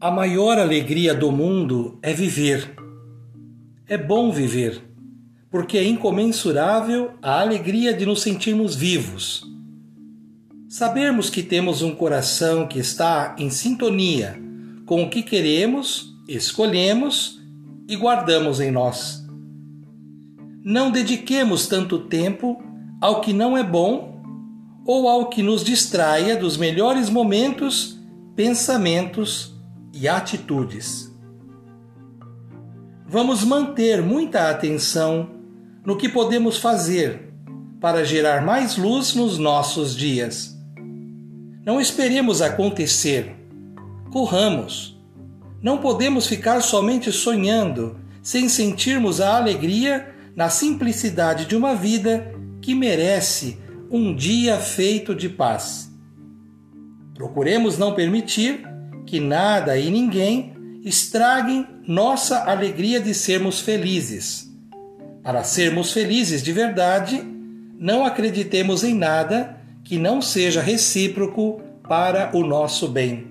A 0.00 0.12
maior 0.12 0.60
alegria 0.60 1.12
do 1.12 1.32
mundo 1.32 1.98
é 2.00 2.12
viver. 2.12 2.72
É 3.84 3.98
bom 3.98 4.30
viver, 4.30 4.80
porque 5.50 5.76
é 5.76 5.82
incomensurável 5.82 7.14
a 7.20 7.40
alegria 7.40 7.92
de 7.92 8.06
nos 8.06 8.22
sentirmos 8.22 8.76
vivos. 8.76 9.42
Sabermos 10.68 11.28
que 11.28 11.42
temos 11.42 11.82
um 11.82 11.96
coração 11.96 12.68
que 12.68 12.78
está 12.78 13.34
em 13.40 13.50
sintonia 13.50 14.40
com 14.86 15.02
o 15.02 15.10
que 15.10 15.20
queremos, 15.20 16.14
escolhemos 16.28 17.40
e 17.88 17.96
guardamos 17.96 18.60
em 18.60 18.70
nós. 18.70 19.26
Não 20.62 20.92
dediquemos 20.92 21.66
tanto 21.66 21.98
tempo 21.98 22.62
ao 23.00 23.20
que 23.20 23.32
não 23.32 23.58
é 23.58 23.64
bom 23.64 24.22
ou 24.86 25.08
ao 25.08 25.28
que 25.28 25.42
nos 25.42 25.64
distraia 25.64 26.36
dos 26.36 26.56
melhores 26.56 27.10
momentos, 27.10 27.98
pensamentos 28.36 29.57
e 30.00 30.06
atitudes. 30.08 31.12
Vamos 33.06 33.42
manter 33.42 34.02
muita 34.02 34.50
atenção 34.50 35.30
no 35.84 35.96
que 35.96 36.08
podemos 36.08 36.58
fazer 36.58 37.32
para 37.80 38.04
gerar 38.04 38.44
mais 38.44 38.76
luz 38.76 39.14
nos 39.14 39.38
nossos 39.38 39.96
dias. 39.96 40.56
Não 41.64 41.80
esperemos 41.80 42.40
acontecer, 42.42 43.34
corramos. 44.12 44.96
Não 45.60 45.78
podemos 45.78 46.26
ficar 46.26 46.60
somente 46.60 47.10
sonhando 47.10 47.98
sem 48.22 48.48
sentirmos 48.48 49.20
a 49.20 49.36
alegria 49.36 50.14
na 50.36 50.48
simplicidade 50.48 51.46
de 51.46 51.56
uma 51.56 51.74
vida 51.74 52.32
que 52.60 52.74
merece 52.74 53.58
um 53.90 54.14
dia 54.14 54.58
feito 54.58 55.14
de 55.14 55.28
paz. 55.28 55.90
Procuremos 57.14 57.78
não 57.78 57.94
permitir 57.94 58.64
que 59.08 59.18
nada 59.18 59.78
e 59.78 59.90
ninguém 59.90 60.52
estraguem 60.84 61.66
nossa 61.86 62.44
alegria 62.44 63.00
de 63.00 63.14
sermos 63.14 63.58
felizes. 63.58 64.52
Para 65.22 65.42
sermos 65.42 65.92
felizes 65.92 66.42
de 66.42 66.52
verdade, 66.52 67.22
não 67.78 68.04
acreditemos 68.04 68.84
em 68.84 68.94
nada 68.94 69.56
que 69.82 69.98
não 69.98 70.20
seja 70.20 70.60
recíproco 70.60 71.62
para 71.88 72.30
o 72.34 72.44
nosso 72.44 72.86
bem. 72.86 73.28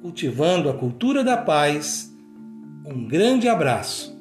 Cultivando 0.00 0.70
a 0.70 0.74
cultura 0.74 1.22
da 1.22 1.36
paz, 1.36 2.10
um 2.86 3.06
grande 3.06 3.46
abraço 3.46 4.17